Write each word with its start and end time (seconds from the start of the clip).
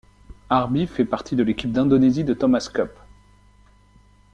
Arbi 0.49 0.87
fait 0.87 1.05
partie 1.05 1.35
de 1.35 1.43
l'équipe 1.43 1.71
d'Indonésie 1.71 2.23
de 2.23 2.33
Thomas 2.33 2.71
Cup. 2.73 2.89